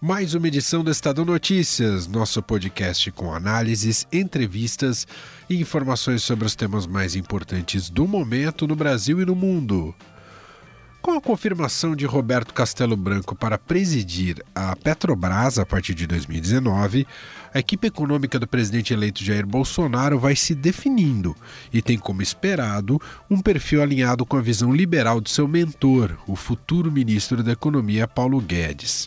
[0.00, 5.06] mais uma edição do Estadão Notícias, nosso podcast com análises, entrevistas
[5.48, 9.94] e informações sobre os temas mais importantes do momento no Brasil e no mundo.
[11.02, 17.06] Com a confirmação de Roberto Castelo Branco para presidir a Petrobras a partir de 2019,
[17.52, 21.36] a equipe econômica do presidente eleito Jair Bolsonaro vai se definindo
[21.70, 22.98] e tem como esperado
[23.28, 28.08] um perfil alinhado com a visão liberal de seu mentor, o futuro ministro da Economia
[28.08, 29.06] Paulo Guedes.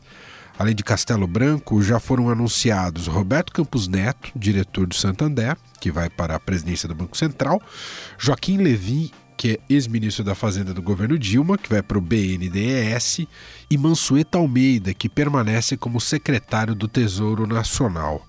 [0.57, 6.09] Além de Castelo Branco, já foram anunciados Roberto Campos Neto, diretor do Santander, que vai
[6.09, 7.61] para a presidência do Banco Central,
[8.17, 13.27] Joaquim Levin que é ex-ministro da Fazenda do governo Dilma, que vai para o BNDES,
[13.69, 18.25] e Mansueta Almeida, que permanece como secretário do Tesouro Nacional.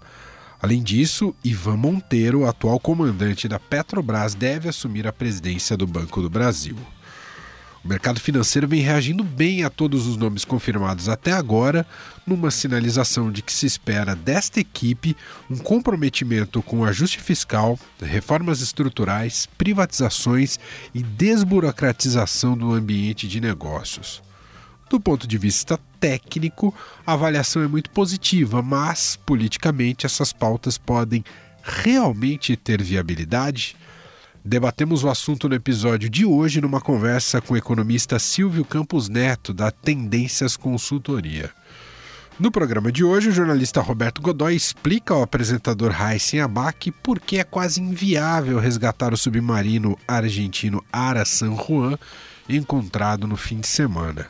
[0.60, 6.30] Além disso, Ivan Monteiro, atual comandante da Petrobras, deve assumir a presidência do Banco do
[6.30, 6.76] Brasil.
[7.84, 11.86] O mercado financeiro vem reagindo bem a todos os nomes confirmados até agora,
[12.26, 15.14] numa sinalização de que se espera desta equipe
[15.50, 20.58] um comprometimento com ajuste fiscal, reformas estruturais, privatizações
[20.94, 24.22] e desburocratização do ambiente de negócios.
[24.88, 26.74] Do ponto de vista técnico,
[27.06, 31.22] a avaliação é muito positiva, mas politicamente essas pautas podem
[31.62, 33.76] realmente ter viabilidade?
[34.46, 39.54] Debatemos o assunto no episódio de hoje numa conversa com o economista Silvio Campos Neto,
[39.54, 41.50] da Tendências Consultoria.
[42.38, 47.38] No programa de hoje, o jornalista Roberto Godoy explica ao apresentador Raíssen Abac por que
[47.38, 51.98] é quase inviável resgatar o submarino argentino Ara San Juan
[52.46, 54.26] encontrado no fim de semana.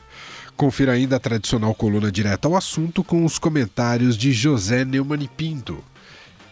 [0.56, 5.83] Confira ainda a tradicional coluna direta ao assunto com os comentários de José Neumann Pinto.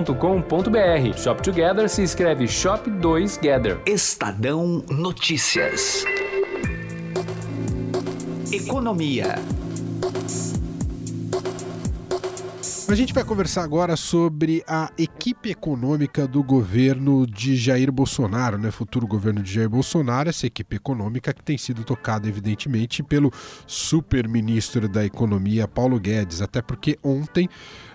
[0.00, 1.16] shop2gather.com.br.
[1.18, 3.80] Shop Together se escreve Shop 2 Gather.
[3.86, 6.04] Estadão Notícias.
[8.52, 9.36] Economia.
[12.90, 18.72] A gente vai conversar agora sobre a equipe econômica do governo de Jair Bolsonaro, né?
[18.72, 23.32] Futuro governo de Jair Bolsonaro, essa equipe econômica que tem sido tocada, evidentemente, pelo
[23.64, 26.42] super-ministro da Economia, Paulo Guedes.
[26.42, 27.48] Até porque ontem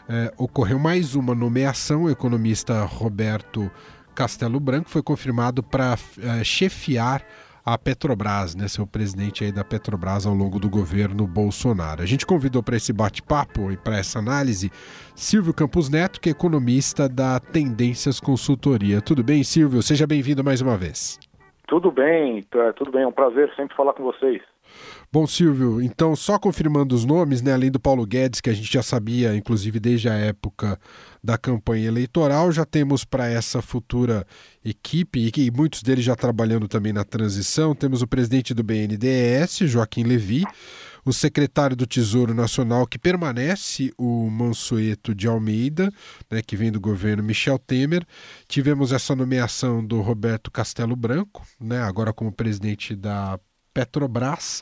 [0.08, 3.70] é, ocorreu mais uma nomeação, o economista Roberto
[4.16, 7.22] Castelo Branco foi confirmado para é, chefiar
[7.66, 12.04] a Petrobras, né, ser o presidente aí da Petrobras ao longo do governo Bolsonaro.
[12.04, 14.72] A gente convidou para esse bate-papo e para essa análise
[15.16, 19.02] Silvio Campos Neto, que é economista da Tendências Consultoria.
[19.02, 19.82] Tudo bem, Silvio?
[19.82, 21.20] Seja bem-vindo mais uma vez.
[21.68, 24.44] Tudo bem, é, tudo bem, é um prazer sempre falar com vocês.
[25.16, 28.70] Bom, Silvio, então só confirmando os nomes, né, além do Paulo Guedes, que a gente
[28.70, 30.78] já sabia, inclusive desde a época
[31.24, 34.28] da campanha eleitoral, já temos para essa futura
[34.62, 40.04] equipe, e muitos deles já trabalhando também na transição, temos o presidente do BNDES, Joaquim
[40.04, 40.44] Levi,
[41.06, 45.90] o secretário do Tesouro Nacional, que permanece, o Mansueto de Almeida,
[46.30, 48.06] né, que vem do governo Michel Temer.
[48.50, 53.40] Tivemos essa nomeação do Roberto Castelo Branco, né, agora como presidente da
[53.74, 54.62] Petrobras.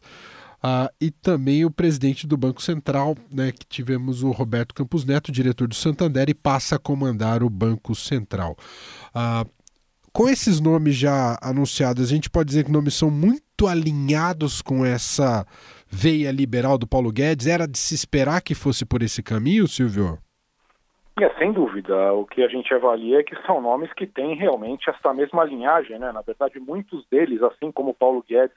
[0.66, 5.30] Uh, e também o presidente do Banco Central, né, que tivemos o Roberto Campos Neto,
[5.30, 8.56] diretor do Santander, e passa a comandar o Banco Central.
[9.14, 9.50] Uh,
[10.14, 14.86] com esses nomes já anunciados, a gente pode dizer que nomes são muito alinhados com
[14.86, 15.46] essa
[15.88, 17.48] veia liberal do Paulo Guedes.
[17.48, 20.18] Era de se esperar que fosse por esse caminho, Silvio?
[21.20, 22.14] É, sem dúvida.
[22.14, 26.00] O que a gente avalia é que são nomes que têm realmente essa mesma linhagem,
[26.00, 26.12] né?
[26.12, 28.56] Na verdade, muitos deles, assim como Paulo Guedes,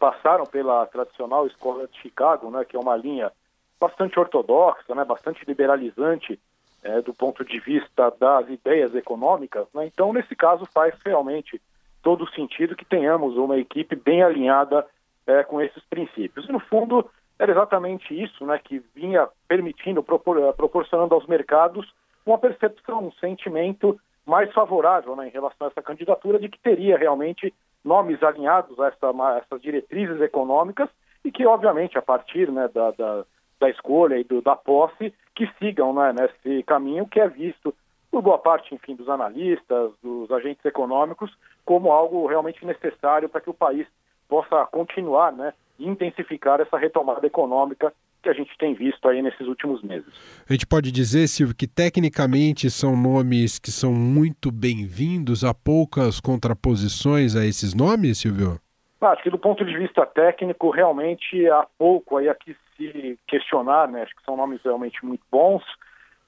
[0.00, 3.30] passaram pela tradicional escola de Chicago, né, que é uma linha
[3.78, 6.40] bastante ortodoxa, né, bastante liberalizante
[6.82, 9.66] é, do ponto de vista das ideias econômicas.
[9.74, 9.86] Né?
[9.86, 11.60] Então, nesse caso, faz realmente
[12.02, 14.86] todo sentido que tenhamos uma equipe bem alinhada
[15.26, 16.48] é, com esses princípios.
[16.48, 17.08] E, no fundo,
[17.38, 21.86] era exatamente isso né, que vinha permitindo, propor, proporcionando aos mercados
[22.24, 26.96] uma percepção, um sentimento mais favorável né, em relação a essa candidatura de que teria
[26.96, 27.52] realmente
[27.84, 30.88] nomes alinhados a, essa, a essas diretrizes econômicas
[31.24, 33.24] e que, obviamente, a partir né, da, da,
[33.58, 37.74] da, escolha e do, da posse, que sigam né, nesse caminho que é visto
[38.10, 41.30] por boa parte, enfim, dos analistas, dos agentes econômicos,
[41.64, 43.86] como algo realmente necessário para que o país
[44.28, 47.92] possa continuar né, e intensificar essa retomada econômica
[48.22, 50.08] que a gente tem visto aí nesses últimos meses.
[50.48, 56.20] A gente pode dizer, Silvio, que tecnicamente são nomes que são muito bem-vindos, há poucas
[56.20, 58.60] contraposições a esses nomes, Silvio?
[59.00, 63.88] Ah, acho que do ponto de vista técnico, realmente há pouco aí aqui se questionar,
[63.88, 64.02] né?
[64.02, 65.62] Acho que são nomes realmente muito bons.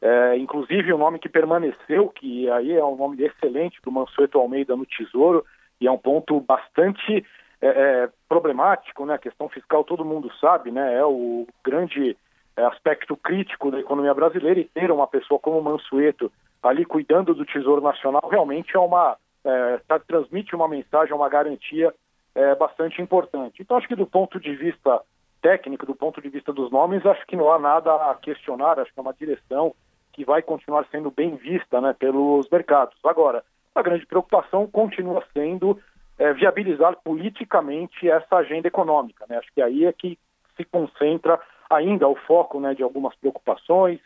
[0.01, 4.75] É, inclusive o nome que permaneceu, que aí é um nome excelente do Mansueto Almeida
[4.75, 5.45] no Tesouro,
[5.81, 7.25] e é um ponto bastante
[7.63, 9.15] é, é, problemático, né?
[9.15, 10.95] A questão fiscal todo mundo sabe, né?
[10.95, 12.17] É o grande
[12.57, 16.31] é, aspecto crítico da economia brasileira e ter uma pessoa como Mansueto
[16.61, 21.95] ali cuidando do Tesouro Nacional realmente é uma é, tá, transmite uma mensagem, uma garantia
[22.35, 23.63] é, bastante importante.
[23.63, 25.01] Então acho que do ponto de vista
[25.41, 28.93] técnico, do ponto de vista dos nomes, acho que não há nada a questionar, acho
[28.93, 29.75] que é uma direção
[30.13, 32.97] que vai continuar sendo bem vista né, pelos mercados.
[33.05, 33.43] Agora,
[33.75, 35.79] a grande preocupação continua sendo
[36.23, 39.27] é, viabilizar politicamente essa agenda econômica.
[39.29, 39.39] Né?
[39.39, 40.17] Acho que aí é que
[40.57, 43.99] se concentra ainda o foco né, de algumas preocupações,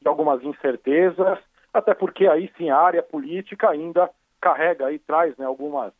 [0.00, 1.36] de algumas incertezas,
[1.72, 4.08] até porque aí sim a área política ainda
[4.40, 5.92] carrega e traz né, algumas,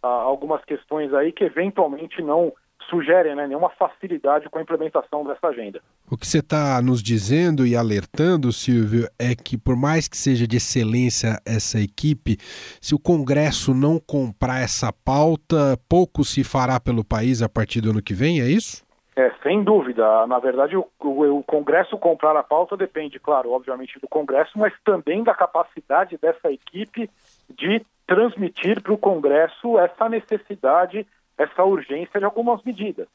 [0.00, 2.52] ah, algumas questões aí que eventualmente não
[2.88, 5.80] sugerem né, nenhuma facilidade com a implementação dessa agenda.
[6.10, 10.46] O que você está nos dizendo e alertando, Silvio, é que por mais que seja
[10.46, 12.36] de excelência essa equipe,
[12.80, 17.90] se o Congresso não comprar essa pauta, pouco se fará pelo país a partir do
[17.90, 18.86] ano que vem, é isso?
[19.16, 20.26] É, sem dúvida.
[20.26, 24.74] Na verdade, o, o, o Congresso comprar a pauta depende, claro, obviamente, do Congresso, mas
[24.84, 27.10] também da capacidade dessa equipe
[27.48, 31.06] de transmitir para o Congresso essa necessidade
[31.38, 33.08] essa urgência de algumas medidas.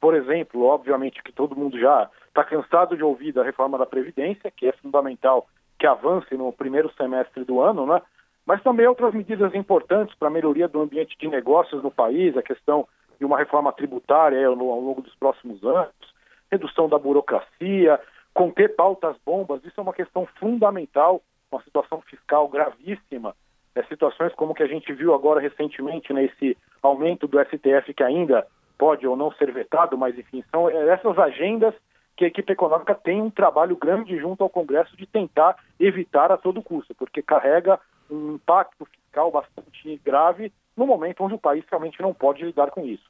[0.00, 4.50] Por exemplo, obviamente que todo mundo já está cansado de ouvir da reforma da Previdência,
[4.50, 5.46] que é fundamental
[5.78, 8.00] que avance no primeiro semestre do ano, né?
[8.46, 12.42] mas também outras medidas importantes para a melhoria do ambiente de negócios no país, a
[12.42, 12.86] questão
[13.18, 15.92] de uma reforma tributária ao longo dos próximos anos,
[16.50, 18.00] redução da burocracia,
[18.32, 23.34] conter pautas bombas, isso é uma questão fundamental, uma situação fiscal gravíssima
[23.76, 26.28] é, situações como que a gente viu agora recentemente né,
[26.82, 28.46] aumento do STF que ainda
[28.78, 31.74] pode ou não ser vetado, mas enfim, são é, essas agendas
[32.16, 36.38] que a equipe econômica tem um trabalho grande junto ao Congresso de tentar evitar a
[36.38, 37.78] todo custo, porque carrega
[38.10, 42.80] um impacto fiscal bastante grave no momento onde o país realmente não pode lidar com
[42.80, 43.04] isso.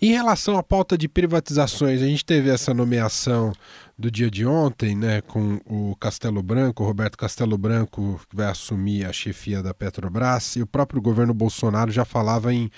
[0.00, 3.52] Em relação à pauta de privatizações, a gente teve essa nomeação
[3.98, 8.46] do dia de ontem, né, com o Castelo Branco, o Roberto Castelo Branco, que vai
[8.46, 12.70] assumir a chefia da Petrobras, e o próprio governo Bolsonaro já falava em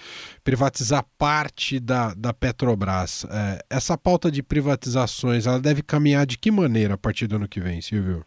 [0.45, 3.27] privatizar parte da, da Petrobras.
[3.31, 7.49] É, essa pauta de privatizações, ela deve caminhar de que maneira a partir do ano
[7.49, 8.25] que vem, Silvio?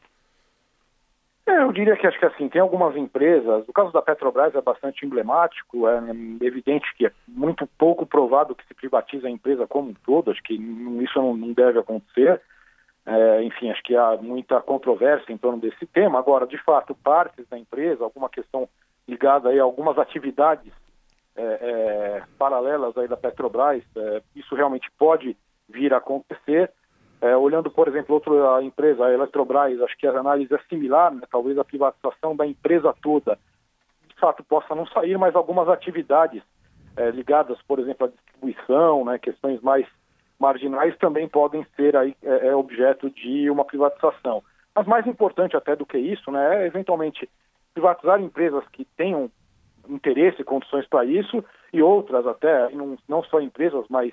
[1.62, 5.06] Eu diria que acho que assim, tem algumas empresas, o caso da Petrobras é bastante
[5.06, 6.00] emblemático, é
[6.42, 10.42] evidente que é muito pouco provado que se privatiza a empresa como um todo, acho
[10.42, 12.42] que isso não deve acontecer.
[13.06, 16.18] É, enfim, acho que há muita controvérsia em torno desse tema.
[16.18, 18.68] Agora, de fato, partes da empresa, alguma questão
[19.07, 20.74] ligada aí a algumas atividades
[21.36, 25.38] é, é, paralelas aí da Petrobras, é, isso realmente pode
[25.69, 26.71] vir a acontecer.
[27.21, 31.21] É, olhando, por exemplo, outra empresa, a Eletrobras, acho que a análise é similar, né?
[31.31, 33.37] talvez a privatização da empresa toda,
[34.07, 36.42] de fato, possa não sair, mas algumas atividades
[36.97, 39.19] é, ligadas, por exemplo, à distribuição, né?
[39.19, 39.85] questões mais
[40.40, 44.44] marginais também podem ser aí, é, é, objeto de uma privatização.
[44.73, 47.30] Mas mais importante até do que isso, né, é eventualmente
[47.73, 49.30] privatizar empresas que tenham
[49.87, 54.11] interesse e condições para isso e outras até, não, não só empresas, mas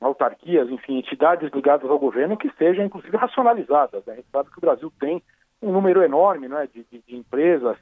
[0.00, 4.04] autarquias, enfim, entidades ligadas ao governo que sejam, inclusive, racionalizadas.
[4.06, 4.14] Né?
[4.14, 5.22] A gente sabe que o Brasil tem
[5.62, 7.76] um número enorme né, de, de, de empresas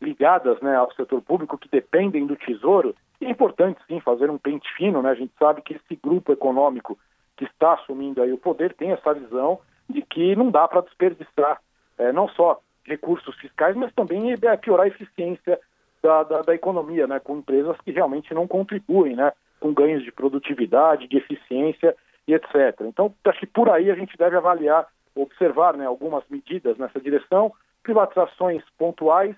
[0.00, 2.94] ligadas né, ao setor público que dependem do tesouro.
[3.20, 5.00] E é importante, sim, fazer um pente fino.
[5.00, 5.10] Né?
[5.10, 6.98] A gente sabe que esse grupo econômico
[7.36, 11.60] que está assumindo aí o poder tem essa visão de que não dá para desperdiçar
[11.98, 15.58] é, não só recursos fiscais, mas também é, piorar a eficiência
[16.02, 20.10] da, da, da, economia, né, com empresas que realmente não contribuem, né, com ganhos de
[20.10, 21.94] produtividade, de eficiência
[22.26, 22.80] e etc.
[22.80, 27.52] Então, acho que por aí a gente deve avaliar, observar né, algumas medidas nessa direção,
[27.80, 29.36] privatizações pontuais,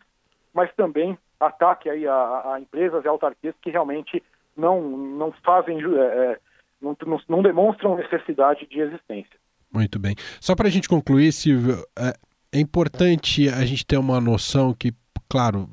[0.55, 4.23] mas também ataque aí a, a empresas e autarquias que realmente
[4.57, 6.39] não, não fazem, é,
[6.81, 9.37] não, não, não, demonstram necessidade de existência.
[9.71, 10.15] Muito bem.
[10.41, 12.15] Só para a gente concluir, Silvio, é,
[12.53, 14.93] é importante a gente ter uma noção que,
[15.29, 15.69] claro,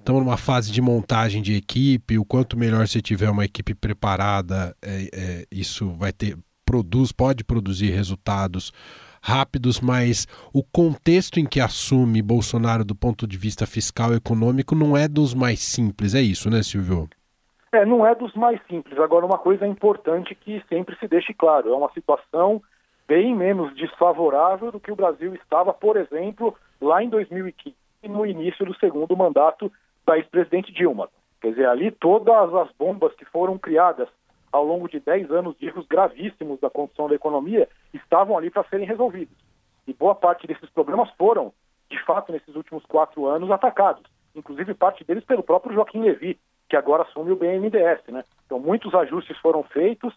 [0.00, 2.18] estamos numa fase de montagem de equipe.
[2.18, 7.44] O quanto melhor você tiver uma equipe preparada, é, é, isso vai ter produz, pode
[7.44, 8.72] produzir resultados
[9.20, 14.74] rápidos, mas o contexto em que assume Bolsonaro do ponto de vista fiscal e econômico
[14.74, 17.08] não é dos mais simples, é isso, né, Silvio?
[17.72, 18.98] É, não é dos mais simples.
[18.98, 22.62] Agora, uma coisa importante que sempre se deixe claro: é uma situação
[23.06, 28.64] bem menos desfavorável do que o Brasil estava, por exemplo, lá em 2015, no início
[28.64, 29.70] do segundo mandato
[30.10, 31.08] da ex-presidente Dilma.
[31.40, 34.08] Quer dizer, ali todas as bombas que foram criadas
[34.50, 38.64] ao longo de 10 anos de erros gravíssimos da condição da economia estavam ali para
[38.64, 39.36] serem resolvidos.
[39.86, 41.52] E boa parte desses problemas foram,
[41.88, 44.02] de fato, nesses últimos quatro anos, atacados.
[44.34, 46.38] Inclusive parte deles pelo próprio Joaquim Levy,
[46.68, 48.00] que agora assume o BNDES.
[48.08, 48.24] Né?
[48.46, 50.12] Então, muitos ajustes foram feitos,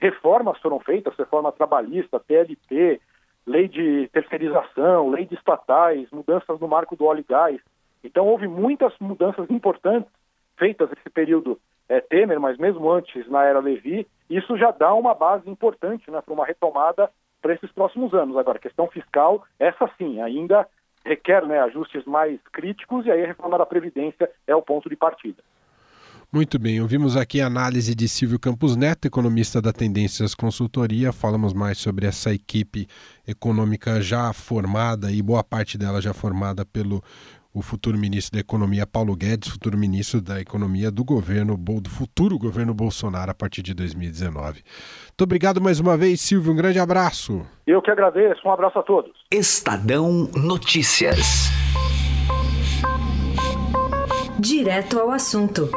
[0.00, 2.98] reformas foram feitas, reforma trabalhista, PLT,
[3.46, 7.60] lei de terceirização, lei de estatais, mudanças no marco do óleo e gás.
[8.04, 10.10] Então, houve muitas mudanças importantes
[10.56, 11.58] feitas nesse período
[11.88, 16.20] é, Temer, mas mesmo antes, na era Levi, isso já dá uma base importante né,
[16.20, 17.10] para uma retomada
[17.42, 18.36] para esses próximos anos.
[18.36, 20.66] Agora, questão fiscal, essa sim, ainda
[21.04, 24.96] requer né, ajustes mais críticos e aí a reforma da Previdência é o ponto de
[24.96, 25.42] partida.
[26.34, 31.12] Muito bem, ouvimos aqui a análise de Silvio Campos Neto, economista da Tendências Consultoria.
[31.12, 32.88] Falamos mais sobre essa equipe
[33.24, 37.00] econômica já formada e boa parte dela já formada pelo
[37.54, 42.36] o futuro ministro da Economia Paulo Guedes, futuro ministro da Economia do governo do futuro
[42.36, 44.64] governo Bolsonaro a partir de 2019.
[45.04, 46.52] Muito obrigado mais uma vez, Silvio.
[46.52, 47.46] Um grande abraço.
[47.64, 48.40] Eu que agradeço.
[48.44, 49.12] Um abraço a todos.
[49.30, 51.48] Estadão Notícias.
[54.36, 55.70] Direto ao assunto.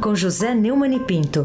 [0.00, 1.44] Com José Neumann e Pinto.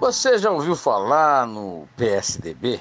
[0.00, 2.80] Você já ouviu falar no PSDB?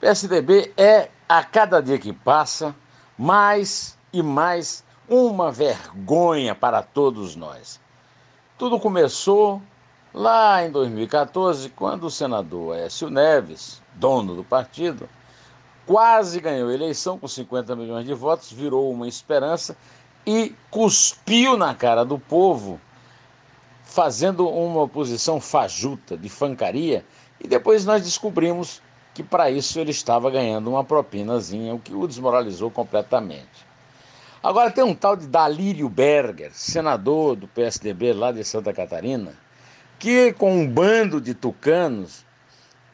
[0.00, 2.74] PSDB é, a cada dia que passa,
[3.18, 7.80] mais e mais uma vergonha para todos nós.
[8.56, 9.60] Tudo começou
[10.14, 15.08] lá em 2014, quando o senador Écio Neves, dono do partido,
[15.84, 19.76] quase ganhou a eleição com 50 milhões de votos, virou uma esperança
[20.24, 22.80] e cuspiu na cara do povo,
[23.82, 27.04] fazendo uma oposição fajuta, de fancaria,
[27.40, 28.80] e depois nós descobrimos
[29.18, 33.66] que para isso ele estava ganhando uma propinazinha, o que o desmoralizou completamente.
[34.40, 39.32] Agora tem um tal de Dalírio Berger, senador do PSDB lá de Santa Catarina,
[39.98, 42.24] que com um bando de tucanos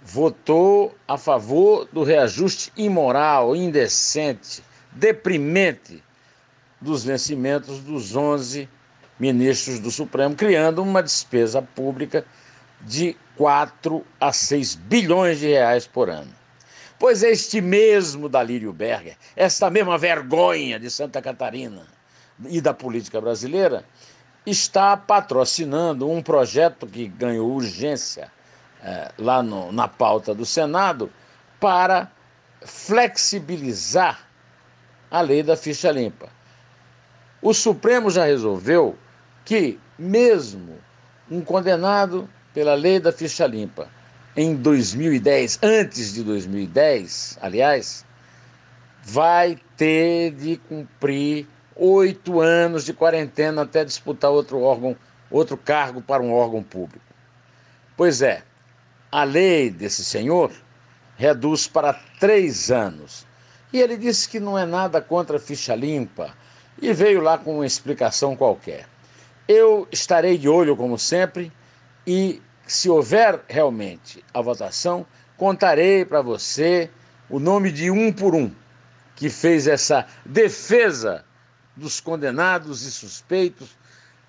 [0.03, 6.03] votou a favor do reajuste imoral, indecente, deprimente
[6.81, 8.67] dos vencimentos dos 11
[9.21, 12.25] ministros do Supremo, criando uma despesa pública
[12.81, 16.33] de 4 a 6 bilhões de reais por ano.
[16.99, 21.87] Pois este mesmo Dalírio Berger, esta mesma vergonha de Santa Catarina
[22.47, 23.85] e da política brasileira,
[24.47, 28.31] está patrocinando um projeto que ganhou urgência
[28.83, 31.11] eh, lá no, na pauta do Senado
[31.59, 32.11] para
[32.63, 34.29] flexibilizar
[35.11, 36.29] a lei da ficha limpa.
[37.41, 38.97] O Supremo já resolveu
[39.45, 40.79] que, mesmo
[41.31, 43.89] um condenado pela lei da ficha limpa
[44.37, 48.05] em 2010, antes de 2010, aliás,
[49.03, 51.47] vai ter de cumprir
[51.77, 54.97] oito anos de quarentena até disputar outro órgão,
[55.31, 57.05] outro cargo para um órgão público.
[57.97, 58.43] Pois é,
[59.11, 60.51] a lei desse senhor
[61.17, 63.25] reduz para três anos.
[63.73, 66.35] E ele disse que não é nada contra a ficha limpa
[66.81, 68.87] e veio lá com uma explicação qualquer.
[69.47, 71.53] Eu estarei de olho, como sempre,
[72.07, 75.07] e se houver realmente a votação,
[75.37, 76.91] contarei para você
[77.29, 78.51] o nome de um por um
[79.17, 81.25] que fez essa defesa
[81.77, 83.77] dos condenados e suspeitos,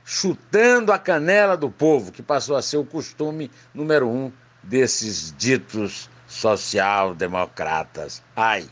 [0.04, 6.10] chutando a canela do povo, que passou a ser o costume número um desses ditos
[6.28, 8.22] social-democratas.
[8.36, 8.70] Ai!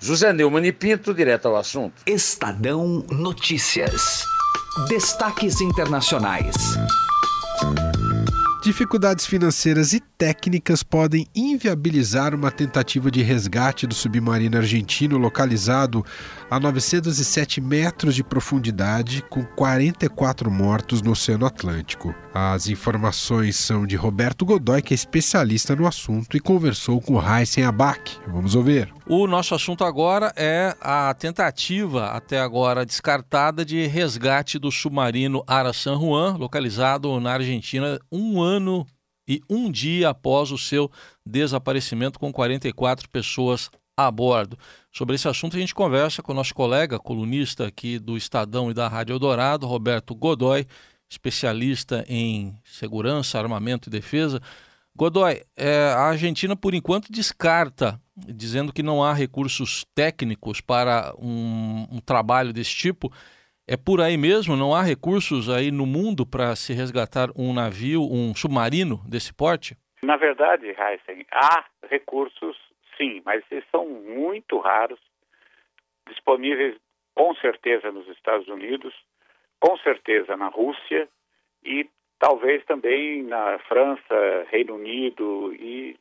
[0.00, 2.02] José Neumann e Pinto, direto ao assunto.
[2.06, 4.22] Estadão Notícias.
[4.88, 6.54] Destaques internacionais.
[8.64, 16.02] Dificuldades financeiras e técnicas podem inviabilizar uma tentativa de resgate do submarino argentino localizado
[16.50, 22.14] a 907 metros de profundidade, com 44 mortos no Oceano Atlântico.
[22.32, 27.64] As informações são de Roberto Godoy, que é especialista no assunto e conversou com Heisen
[27.64, 28.18] Abac.
[28.26, 28.92] Vamos ouvir.
[29.06, 35.72] O nosso assunto agora é a tentativa, até agora descartada, de resgate do submarino Ara
[35.72, 38.86] San Juan, localizado na Argentina um ano
[39.28, 40.90] e um dia após o seu
[41.24, 44.56] desaparecimento, com 44 pessoas a bordo.
[44.92, 48.74] Sobre esse assunto a gente conversa com o nosso colega, colunista aqui do Estadão e
[48.74, 50.66] da Rádio Eldorado, Roberto Godoy,
[51.08, 54.40] especialista em segurança, armamento e defesa.
[54.96, 61.86] Godoy, é, a Argentina por enquanto descarta, dizendo que não há recursos técnicos para um,
[61.90, 63.12] um trabalho desse tipo.
[63.66, 64.56] É por aí mesmo?
[64.56, 69.76] Não há recursos aí no mundo para se resgatar um navio, um submarino desse porte?
[70.02, 72.56] Na verdade, Heisen, há recursos
[72.96, 75.00] sim, mas eles são muito raros,
[76.08, 76.76] disponíveis
[77.14, 78.94] com certeza nos Estados Unidos,
[79.60, 81.08] com certeza na Rússia
[81.64, 85.96] e talvez também na França, Reino Unido e,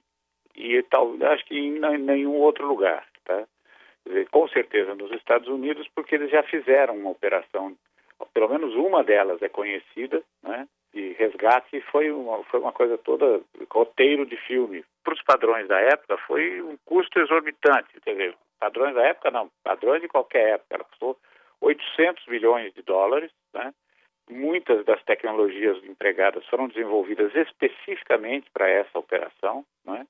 [0.56, 3.46] e tal, acho que em nenhum outro lugar, tá?
[4.06, 7.76] Dizer, com certeza nos Estados Unidos, porque eles já fizeram uma operação,
[8.34, 10.68] pelo menos uma delas é conhecida, né?
[10.94, 14.84] De resgate foi uma, foi uma coisa toda roteiro de filme.
[15.04, 19.50] Para os padrões da época foi um custo exorbitante, quer dizer, padrões da época não,
[19.64, 21.18] padrões de qualquer época, ela custou
[21.62, 23.74] 800 milhões de dólares, né?
[24.30, 29.66] Muitas das tecnologias empregadas foram desenvolvidas especificamente para essa operação.
[29.86, 30.08] Né?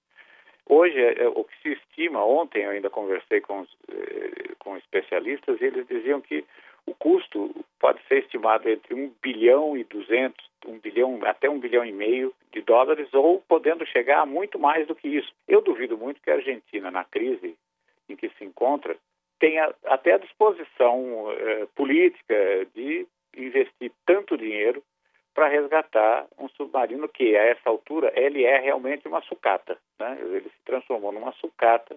[0.67, 4.77] Hoje, é, é, o que se estima, ontem eu ainda conversei com, os, eh, com
[4.77, 6.45] especialistas e eles diziam que
[6.85, 11.85] o custo pode ser estimado entre 1 bilhão e 200, 1 bilhão, até 1 bilhão
[11.85, 15.33] e meio de dólares, ou podendo chegar a muito mais do que isso.
[15.47, 17.55] Eu duvido muito que a Argentina, na crise
[18.09, 18.95] em que se encontra,
[19.39, 23.05] tenha até a disposição eh, política de
[23.35, 24.83] investir tanto dinheiro
[25.33, 29.77] para resgatar um submarino que, a essa altura, ele é realmente uma sucata.
[29.99, 30.17] Né?
[30.21, 31.95] Ele se transformou numa sucata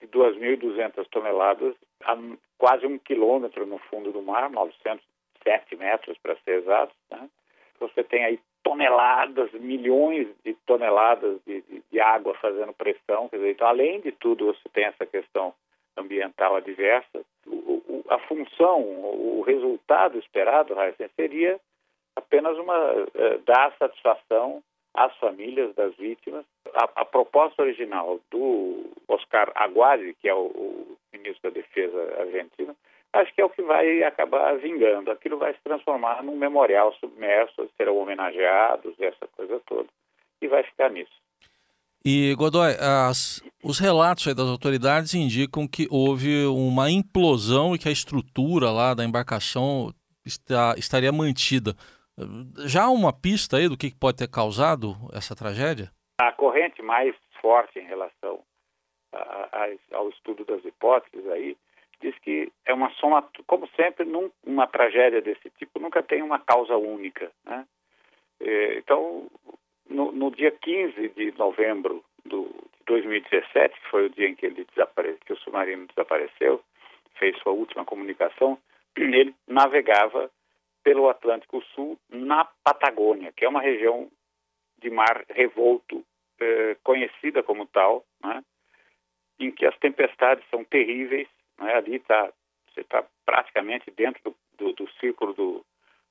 [0.00, 2.16] de 2.200 toneladas, a
[2.56, 6.94] quase um quilômetro no fundo do mar, 907 metros para ser exato.
[7.10, 7.28] Né?
[7.80, 13.28] Você tem aí toneladas, milhões de toneladas de, de, de água fazendo pressão.
[13.32, 15.54] Dizer, então, além de tudo, você tem essa questão
[15.96, 17.24] ambiental adversa.
[17.46, 21.58] O, o, a função, o resultado esperado, Heisen, seria
[22.16, 24.62] apenas uma uh, dar satisfação
[24.94, 26.44] às famílias das vítimas.
[26.74, 32.76] A, a, proposta original do Oscar Aguadi, que é o, o ministro da Defesa argentino,
[33.12, 35.10] acho que é o que vai acabar vingando.
[35.10, 39.88] Aquilo vai se transformar num memorial submerso, serão homenageados, essa coisa toda,
[40.40, 41.20] e vai ficar nisso.
[42.04, 47.92] E, Godoy, as, os relatos das autoridades indicam que houve uma implosão e que a
[47.92, 49.92] estrutura lá da embarcação
[50.24, 51.74] está, estaria mantida.
[52.66, 55.90] Já há uma pista aí do que pode ter causado essa tragédia?
[56.20, 58.42] A corrente mais forte em relação
[59.12, 59.18] a,
[59.52, 61.56] a, ao estudo das hipóteses aí
[62.00, 66.38] diz que é uma soma, como sempre, num, uma tragédia desse tipo nunca tem uma
[66.38, 67.66] causa única, né?
[68.40, 69.28] É, então,
[69.88, 72.46] no, no, dia 15 de novembro de
[72.86, 75.18] 2017, que foi o dia em que, ele desapare...
[75.26, 76.62] que o submarino desapareceu,
[77.16, 78.58] fez sua última comunicação,
[78.96, 80.30] ele navegava
[80.82, 84.10] pelo Atlântico Sul na Patagônia, que é uma região
[84.78, 86.02] de mar revolto,
[86.40, 88.42] eh, conhecida como tal, né?
[89.38, 91.28] em que as tempestades são terríveis.
[91.60, 91.74] Né?
[91.74, 92.32] Ali tá,
[92.72, 95.64] você está praticamente dentro do, do, do círculo do,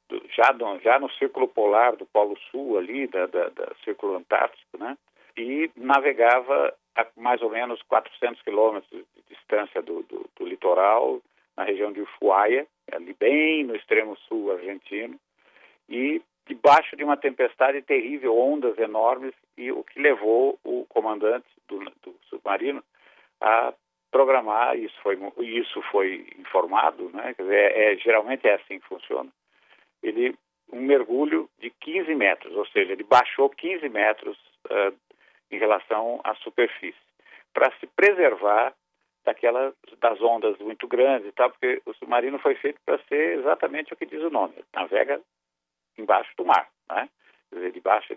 [0.08, 4.16] do, já, no, já no círculo polar do Polo Sul ali, da, da, da Círculo
[4.16, 4.98] Antártico, né?
[5.38, 11.22] E navegava a mais ou menos 400 quilômetros de distância do, do, do, litoral,
[11.56, 15.18] na região de Ushuaia, ali bem no extremo sul argentino,
[15.88, 21.80] e debaixo de uma tempestade terrível, ondas enormes, e o que levou o comandante do,
[22.02, 22.84] do submarino
[23.40, 23.74] a
[24.12, 27.36] programar, isso foi, isso foi informado, né?
[27.38, 29.30] Dizer, é, é, geralmente é assim que funciona
[30.02, 30.36] ele
[30.72, 34.95] um mergulho de 15 metros, ou seja, ele baixou 15 metros uh,
[35.52, 37.00] em relação à superfície,
[37.54, 38.74] para se preservar
[39.26, 43.93] daquela das ondas muito grandes e tal, porque o submarino foi feito para ser exatamente
[43.93, 45.19] o que diz o nome, ele navega
[45.98, 47.10] embaixo do mar, né?
[47.52, 48.15] Dizer, debaixo,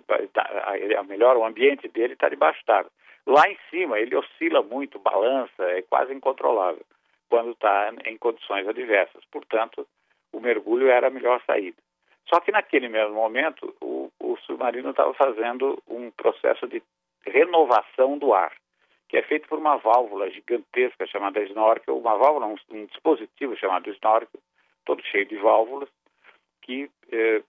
[0.74, 2.92] ele, a melhor, o ambiente dele está debaixo d'água.
[3.26, 6.84] Lá em cima ele oscila muito, balança, é quase incontrolável
[7.28, 9.24] quando está em condições adversas.
[9.30, 9.86] Portanto,
[10.32, 11.76] o mergulho era a melhor saída.
[12.28, 16.82] Só que naquele mesmo momento, o, o submarino estava fazendo um processo de
[17.26, 18.52] renovação do ar,
[19.08, 23.90] que é feito por uma válvula gigantesca chamada snorkel, uma válvula, um, um dispositivo chamado
[23.90, 24.40] snorkel,
[24.84, 25.88] todo cheio de válvulas,
[26.62, 27.42] que eh,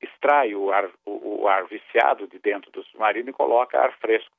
[0.00, 4.34] extrai o ar, o, o, ar viciado de dentro do submarino e coloca ar fresco.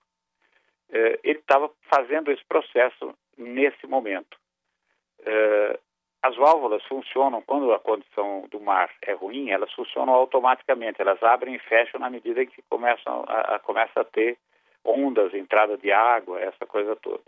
[0.92, 4.38] Eh, ele estava fazendo esse processo nesse momento.
[5.26, 5.80] Eh,
[6.22, 11.54] as válvulas funcionam, quando a condição do mar é ruim, elas funcionam automaticamente, elas abrem
[11.54, 14.38] e fecham na medida que começam a, a, começa a ter
[14.84, 17.22] ondas, entrada de água, essa coisa toda.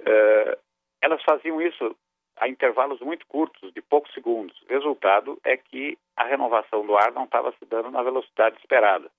[0.00, 0.56] Uh,
[1.02, 1.94] elas faziam isso
[2.36, 4.62] a intervalos muito curtos, de poucos segundos.
[4.68, 9.10] Resultado é que a renovação do ar não estava se dando na velocidade esperada.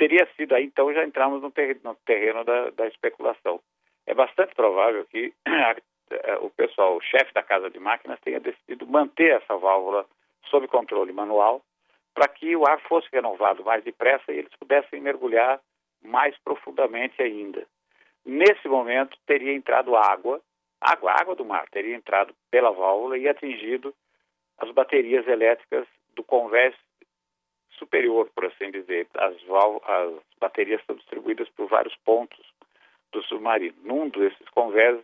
[0.00, 3.60] Teria sido aí, então já entramos no terreno, no terreno da, da, especulação.
[4.06, 5.30] É bastante provável que
[6.40, 10.06] o pessoal, o chefe da casa de máquinas, tenha decidido manter essa válvula
[10.46, 11.60] sob controle manual
[12.14, 15.60] para que o ar fosse renovado mais depressa e eles pudessem mergulhar
[16.02, 17.66] mais profundamente ainda.
[18.24, 20.40] Nesse momento, teria entrado água
[20.80, 23.94] água, água do mar, teria entrado pela válvula e atingido
[24.56, 26.74] as baterias elétricas do convés
[27.80, 29.08] superior, por assim dizer.
[29.16, 32.38] As, as baterias são distribuídas por vários pontos
[33.10, 33.74] do submarino.
[33.82, 35.00] Num desses convés,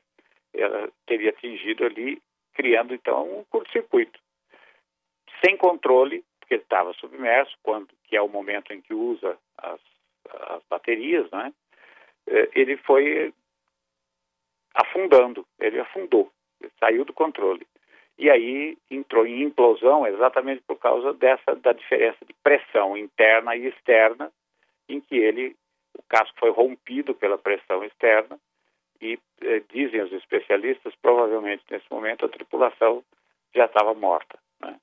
[0.55, 2.23] ela teria atingido ali,
[2.55, 4.21] criando então um curto-circuito.
[5.45, 9.81] Sem controle, porque ele estava submerso, quando, que é o momento em que usa as,
[10.31, 11.53] as baterias, né?
[12.29, 13.33] Eh, ele foi
[14.75, 15.47] afundando.
[15.59, 17.67] Ele afundou, ele saiu do controle.
[18.19, 23.67] E aí entrou em implosão exatamente por causa dessa da diferença de pressão interna e
[23.67, 24.33] externa,
[24.89, 25.55] em que ele
[25.99, 28.39] o casco foi rompido pela pressão externa
[29.01, 33.03] e eh, dizem os especialistas provavelmente nesse momento a tripulação
[33.55, 34.39] já estava morta.
[34.61, 34.77] Né?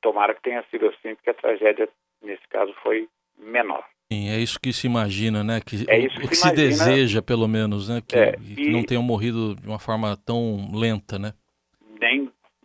[0.00, 1.88] tomara que tenha sido assim, porque a tragédia
[2.22, 3.84] nesse caso foi menor.
[4.10, 5.60] Sim, é isso que se imagina, né?
[5.60, 8.02] Que, é isso que o que se, se deseja, pelo menos, né?
[8.06, 11.34] Que, é, que não tenham morrido de uma forma tão lenta, né?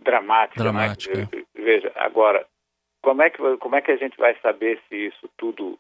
[0.04, 0.62] Dramática.
[0.62, 1.18] Dramática.
[1.18, 1.44] Né?
[1.56, 2.46] Veja, agora,
[3.02, 5.80] como é, que, como é que a gente vai saber se isso tudo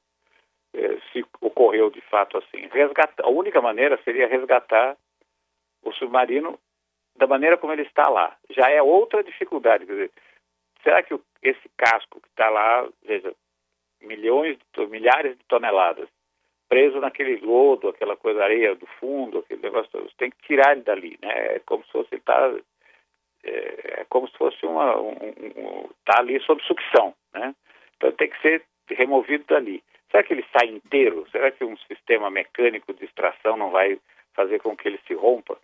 [0.73, 2.67] eh, se ocorreu de fato assim?
[2.71, 4.97] Resgatar, a única maneira seria resgatar
[5.83, 6.59] o submarino
[7.15, 8.35] da maneira como ele está lá.
[8.49, 9.85] Já é outra dificuldade.
[9.85, 10.11] Quer dizer,
[10.83, 13.33] será que o, esse casco que está lá, veja,
[14.01, 16.09] milhões, de, milhares de toneladas,
[16.67, 19.89] preso naquele lodo, aquela coisa areia do fundo, aquele negócio.
[19.93, 21.55] Você tem que tirar ele dali, né?
[21.55, 22.53] É como se fosse tá,
[23.43, 27.53] é, é como se fosse uma um, um, tá ali sob sucção, né?
[27.97, 29.83] Então tem que ser removido dali.
[30.11, 31.25] Será que ele sai inteiro?
[31.31, 33.97] Será que um sistema mecânico de extração não vai
[34.35, 35.57] fazer com que ele se rompa?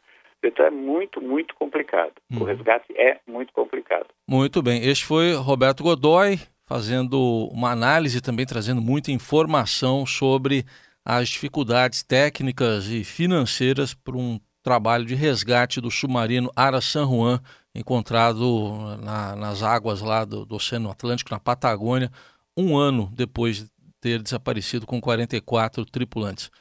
[0.44, 2.14] Então é muito, muito complicado.
[2.32, 2.42] Uhum.
[2.42, 4.08] O resgate é muito complicado.
[4.28, 4.84] Muito bem.
[4.88, 10.64] Este foi Roberto Godoy, fazendo uma análise também trazendo muita informação sobre
[11.06, 17.40] as dificuldades técnicas e financeiras para um trabalho de resgate do submarino Ara San Juan,
[17.80, 22.12] encontrado na, nas águas lá do, do, Oceano Atlântico, na Patagônia,
[22.56, 23.70] um ano depois de
[24.02, 26.52] ter desaparecido com 44 tripulantes.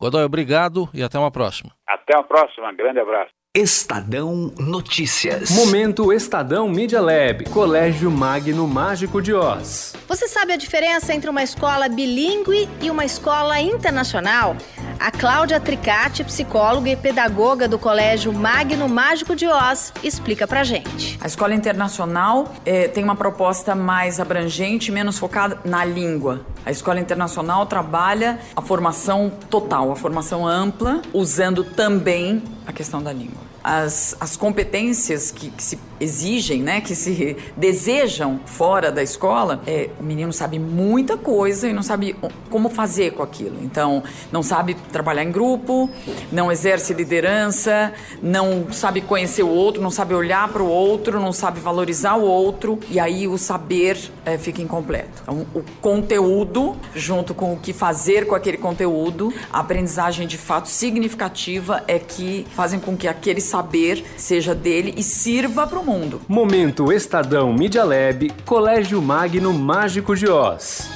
[0.00, 1.70] Godoy, obrigado e até uma próxima.
[1.86, 3.32] Até uma próxima, grande abraço.
[3.56, 5.50] Estadão Notícias.
[5.50, 9.94] Momento Estadão Media Lab, Colégio Magno Mágico de Oz.
[10.08, 14.56] Você sabe a diferença entre uma escola bilíngue e uma escola internacional?
[14.98, 21.16] A Cláudia Tricati, psicóloga e pedagoga do Colégio Magno Mágico de Oz, explica pra gente.
[21.20, 26.44] A escola internacional eh, tem uma proposta mais abrangente, menos focada na língua.
[26.64, 33.12] A escola internacional trabalha a formação total, a formação ampla, usando também a questão da
[33.12, 39.62] língua as, as competências que, que, se exigem, né, que se desejam fora da escola,
[39.66, 42.14] é, o menino sabe muita coisa e não sabe
[42.50, 43.56] como fazer com aquilo.
[43.62, 45.88] Então, não sabe trabalhar em grupo,
[46.30, 51.32] não exerce liderança, não sabe conhecer o outro, não sabe olhar para o outro, não
[51.32, 55.22] sabe valorizar o outro, e aí o saber é, fica incompleto.
[55.22, 60.68] Então, o conteúdo, junto com o que fazer com aquele conteúdo, a aprendizagem de fato
[60.68, 66.20] significativa é que fazem com que aqueles saber seja dele e sirva para o mundo.
[66.26, 70.90] Momento Estadão Media Lab, Colégio Magno Mágico de Oz.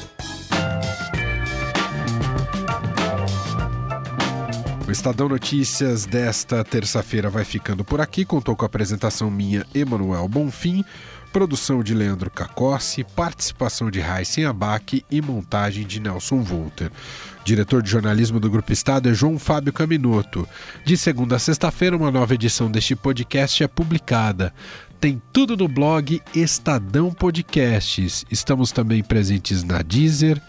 [4.89, 8.25] O Estadão Notícias desta terça-feira vai ficando por aqui.
[8.25, 10.85] Contou com a apresentação minha, Emanuel Bonfim,
[11.33, 16.91] produção de Leandro Cacossi, participação de Raíssen Abac e montagem de Nelson Volter.
[17.45, 20.49] Diretor de jornalismo do Grupo Estado é João Fábio Caminoto.
[20.85, 24.53] De segunda a sexta-feira, uma nova edição deste podcast é publicada.
[25.01, 28.25] Tem tudo no blog Estadão Podcasts.
[28.31, 30.43] Estamos também presentes na Deezer,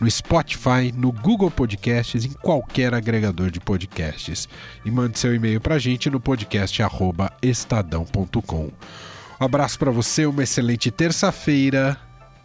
[0.00, 4.48] no Spotify, no Google Podcasts, em qualquer agregador de podcasts.
[4.84, 8.70] E mande seu e-mail para a gente no podcast@estadão.com.
[9.40, 11.98] Um abraço para você, uma excelente terça-feira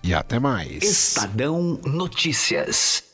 [0.04, 0.84] e até mais.
[0.84, 3.11] Estadão Notícias.